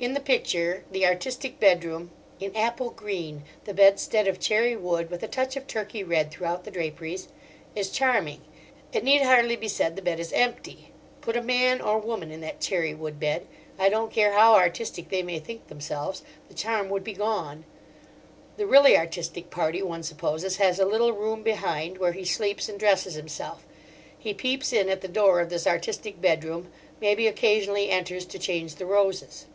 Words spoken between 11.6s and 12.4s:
or woman